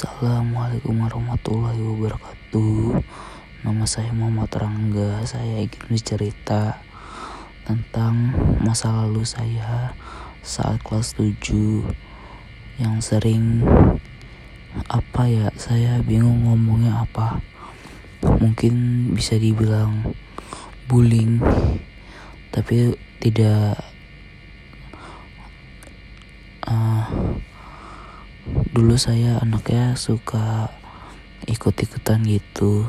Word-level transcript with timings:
Assalamualaikum 0.00 0.96
warahmatullahi 0.96 1.76
wabarakatuh. 1.76 3.04
Nama 3.68 3.84
saya 3.84 4.08
Muhammad 4.16 4.48
Rangga. 4.56 5.20
Saya 5.28 5.60
ingin 5.60 5.92
bercerita 5.92 6.80
Tentang 7.68 8.32
masa 8.64 8.96
lalu 8.96 9.28
saya 9.28 9.92
Saat 10.40 10.80
kelas 10.88 11.20
7 11.20 11.84
Yang 12.80 12.96
sering 13.04 13.60
Apa 14.88 15.28
ya 15.28 15.52
Saya 15.60 16.00
bingung 16.00 16.48
ngomongnya 16.48 17.04
apa. 17.04 17.44
Mungkin 18.24 19.04
bisa 19.12 19.36
dibilang 19.36 20.16
Bullying 20.88 21.44
Tapi 22.48 22.96
tidak 23.20 23.76
uh, 26.64 27.04
dulu 28.70 28.94
saya 28.94 29.42
anaknya 29.42 29.98
suka 29.98 30.70
ikut-ikutan 31.50 32.22
gitu. 32.22 32.86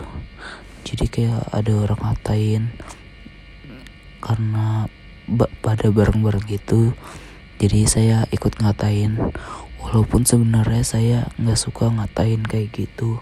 Jadi 0.85 1.05
kayak 1.09 1.49
ada 1.49 1.73
orang 1.73 2.01
ngatain 2.01 2.63
karena 4.21 4.85
pada 5.65 5.87
bareng-bareng 5.89 6.45
gitu. 6.45 6.93
Jadi 7.57 7.89
saya 7.89 8.29
ikut 8.29 8.61
ngatain. 8.61 9.17
Walaupun 9.81 10.21
sebenarnya 10.21 10.85
saya 10.85 11.19
nggak 11.41 11.57
suka 11.57 11.89
ngatain 11.89 12.45
kayak 12.45 12.69
gitu. 12.77 13.17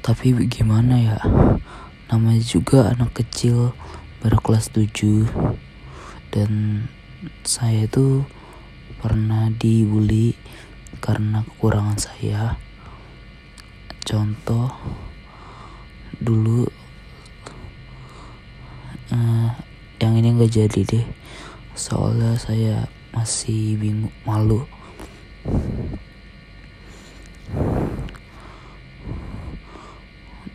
Tapi 0.00 0.32
gimana 0.48 0.96
ya? 0.96 1.18
Namanya 2.08 2.40
juga 2.40 2.96
anak 2.96 3.20
kecil 3.20 3.76
baru 4.24 4.40
kelas 4.40 4.72
7 4.72 5.28
dan 6.32 6.50
saya 7.44 7.84
itu 7.84 8.24
pernah 9.00 9.52
dibully 9.52 10.36
karena 11.00 11.44
kekurangan 11.44 11.98
saya. 12.00 12.56
Contoh 14.06 14.70
dulu 16.16 16.64
uh, 19.12 19.50
yang 20.00 20.14
ini 20.16 20.32
nggak 20.32 20.52
jadi 20.52 20.80
deh 20.86 21.06
soalnya 21.76 22.40
saya 22.40 22.88
masih 23.12 23.76
bingung 23.76 24.12
malu. 24.24 24.64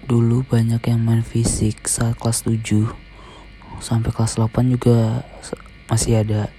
Dulu 0.09 0.43
banyak 0.43 0.81
yang 0.91 0.99
main 1.07 1.23
fisik 1.23 1.87
saat 1.87 2.19
kelas 2.19 2.43
7 2.43 2.89
sampai 3.79 4.11
kelas 4.11 4.35
8 4.35 4.51
juga 4.67 5.23
masih 5.87 6.19
ada 6.19 6.51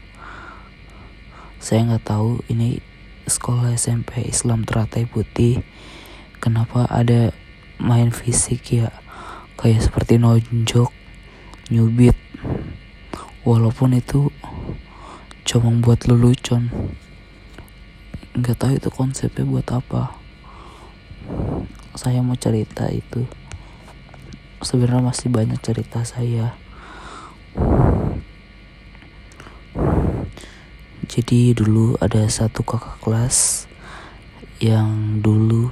saya 1.62 1.86
nggak 1.86 2.10
tahu 2.10 2.42
ini 2.50 2.82
sekolah 3.30 3.70
SMP 3.78 4.26
Islam 4.26 4.66
teratai 4.66 5.06
putih 5.06 5.62
kenapa 6.42 6.90
ada 6.90 7.30
main 7.78 8.10
fisik 8.10 8.82
ya? 8.82 8.90
Kayak 9.54 9.86
seperti 9.86 10.18
nonjok 10.18 10.90
nyubit. 11.70 12.18
Walaupun 13.46 13.94
itu 13.94 14.34
cuma 15.46 15.70
buat 15.78 16.02
lelucon. 16.10 16.66
Nggak 18.34 18.58
tahu 18.58 18.72
itu 18.82 18.90
konsepnya 18.90 19.46
buat 19.46 19.70
apa. 19.70 20.18
Saya 21.94 22.26
mau 22.26 22.34
cerita 22.34 22.90
itu. 22.90 23.22
Sebenarnya 24.66 25.14
masih 25.14 25.30
banyak 25.30 25.62
cerita 25.62 26.02
saya 26.02 26.58
Jadi 31.12 31.52
dulu 31.52 32.00
ada 32.00 32.24
satu 32.24 32.64
kakak 32.64 32.96
kelas 33.04 33.68
yang 34.64 35.20
dulu 35.20 35.68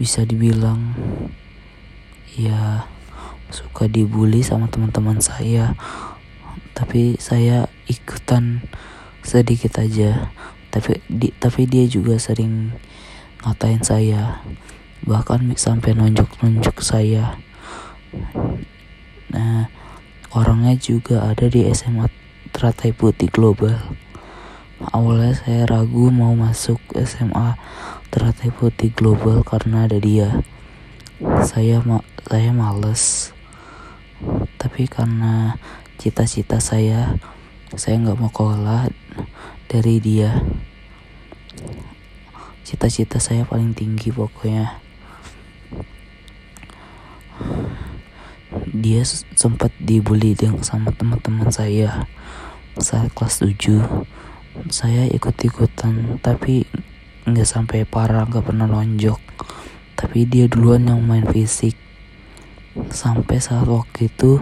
bisa 0.00 0.24
dibilang 0.24 0.96
ya 2.32 2.88
suka 3.52 3.92
dibully 3.92 4.40
sama 4.40 4.72
teman-teman 4.72 5.20
saya. 5.20 5.76
Tapi 6.72 7.20
saya 7.20 7.68
ikutan 7.92 8.64
sedikit 9.20 9.84
aja. 9.84 10.32
Tapi 10.72 11.04
di, 11.12 11.28
tapi 11.36 11.68
dia 11.68 11.84
juga 11.84 12.16
sering 12.16 12.72
ngatain 13.44 13.84
saya. 13.84 14.40
Bahkan 15.04 15.60
sampai 15.60 15.92
nunjuk-nunjuk 15.92 16.80
saya. 16.80 17.36
Nah, 19.28 19.68
orangnya 20.32 20.72
juga 20.80 21.28
ada 21.28 21.52
di 21.52 21.68
SMA 21.68 22.08
Teratai 22.48 22.96
Putih 22.96 23.28
Global. 23.28 24.08
Awalnya 24.80 25.36
saya 25.36 25.68
ragu 25.68 26.08
mau 26.08 26.32
masuk 26.32 26.80
SMA 26.96 27.52
Teratai 28.08 28.48
Putih 28.48 28.88
Global 28.96 29.44
karena 29.44 29.84
ada 29.84 30.00
dia. 30.00 30.40
Saya 31.44 31.84
ma 31.84 32.00
saya 32.24 32.48
males. 32.56 33.36
Tapi 34.56 34.88
karena 34.88 35.60
cita-cita 36.00 36.64
saya, 36.64 37.12
saya 37.76 38.00
nggak 38.00 38.16
mau 38.16 38.32
kalah 38.32 38.88
dari 39.68 40.00
dia. 40.00 40.40
Cita-cita 42.64 43.20
saya 43.20 43.44
paling 43.44 43.76
tinggi 43.76 44.08
pokoknya. 44.08 44.80
Dia 48.72 49.04
sempat 49.36 49.76
dibully 49.76 50.32
dengan 50.32 50.64
sama 50.64 50.88
teman-teman 50.96 51.52
saya 51.52 52.08
saat 52.80 53.12
kelas 53.12 53.44
7 53.44 54.08
saya 54.68 55.08
ikut-ikutan 55.08 56.20
tapi 56.20 56.68
nggak 57.24 57.48
sampai 57.48 57.88
parah 57.88 58.28
nggak 58.28 58.44
pernah 58.44 58.68
nonjok 58.68 59.30
tapi 60.00 60.24
dia 60.24 60.48
duluan 60.48 60.88
yang 60.88 61.04
main 61.04 61.28
fisik. 61.28 61.76
Sampai 62.88 63.36
saat 63.36 63.68
waktu 63.68 64.08
itu 64.08 64.40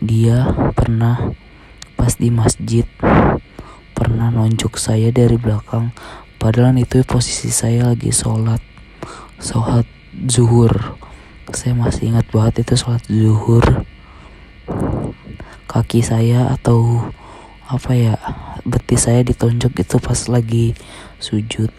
dia 0.00 0.48
pernah 0.72 1.36
pas 2.00 2.16
di 2.16 2.32
masjid. 2.32 2.88
Pernah 3.92 4.32
nonjok 4.32 4.80
saya 4.80 5.12
dari 5.12 5.36
belakang. 5.36 5.92
Padahal 6.40 6.72
itu 6.80 7.04
posisi 7.04 7.52
saya 7.52 7.92
lagi 7.92 8.08
sholat 8.08 8.64
sholat 9.36 9.84
zuhur. 10.32 10.96
Saya 11.52 11.76
masih 11.76 12.16
ingat 12.16 12.32
banget 12.32 12.64
itu 12.64 12.80
sholat 12.80 13.04
zuhur. 13.04 13.84
Kaki 15.68 16.00
saya 16.00 16.56
atau 16.56 17.12
apa 17.68 17.92
ya 17.92 18.16
betis 18.64 19.08
saya 19.08 19.24
ditonjok 19.24 19.80
itu 19.80 19.96
pas 20.00 20.20
lagi 20.28 20.66
sujud. 21.22 21.70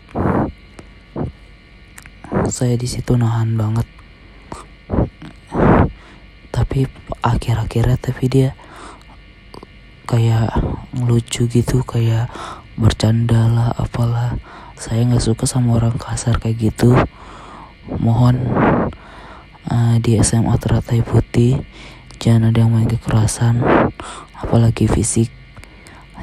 Saya 2.47 2.75
di 2.77 2.87
situ 2.89 3.15
nahan 3.15 3.55
banget. 3.55 3.87
Tapi 6.51 6.89
akhir-akhirnya 7.23 7.97
tapi 7.97 8.25
dia 8.27 8.49
kayak 10.09 10.51
lucu 10.99 11.47
gitu 11.47 11.81
kayak 11.87 12.27
bercanda 12.75 13.47
lah 13.47 13.69
apalah. 13.75 14.35
Saya 14.75 15.05
nggak 15.05 15.23
suka 15.23 15.45
sama 15.45 15.77
orang 15.77 15.95
kasar 15.95 16.41
kayak 16.41 16.71
gitu. 16.71 16.91
Mohon 17.87 18.51
uh, 19.71 19.95
di 20.01 20.17
SMA 20.21 20.55
teratai 20.57 21.03
putih 21.05 21.61
jangan 22.21 22.53
ada 22.53 22.61
yang 22.61 22.71
main 22.73 22.85
kekerasan 22.85 23.65
apalagi 24.37 24.85
fisik 24.85 25.40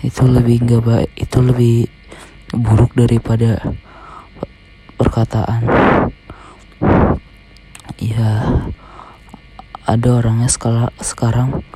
itu 0.02 0.22
lebih 0.30 0.62
nggak 0.62 0.82
baik 0.84 1.10
itu 1.18 1.38
lebih 1.42 1.76
buruk 2.54 2.94
daripada 2.94 3.58
perkataan. 4.94 5.66
Ya 7.98 8.62
ada 9.82 10.08
orangnya 10.14 10.46
sekarang 11.02 11.66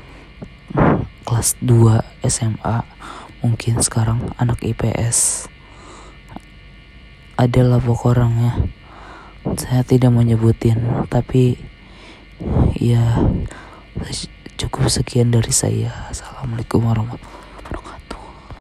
kelas 1.27 1.59
2 1.59 1.99
SMA 2.31 2.87
mungkin 3.43 3.83
sekarang 3.83 4.31
anak 4.39 4.63
IPS 4.63 5.51
adalah 7.35 7.83
pokok 7.83 8.15
orangnya. 8.15 8.55
Saya 9.59 9.83
tidak 9.83 10.15
menyebutin 10.15 10.79
tapi 11.11 11.59
ya 12.79 13.19
cukup 14.55 14.87
sekian 14.87 15.35
dari 15.35 15.51
saya. 15.51 15.91
Assalamualaikum 16.07 16.87
warahmatullahi 16.87 17.42